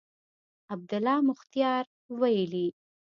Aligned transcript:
عبدالله 0.71 1.17
مختیار 1.29 1.83
ویلي 2.19 2.67